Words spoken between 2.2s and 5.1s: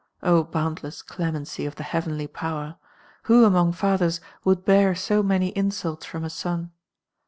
power 1 Who among fathers would bear